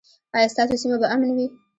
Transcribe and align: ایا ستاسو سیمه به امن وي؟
ایا 0.35 0.51
ستاسو 0.53 0.75
سیمه 0.81 0.97
به 1.01 1.07
امن 1.13 1.29
وي؟ 1.35 1.47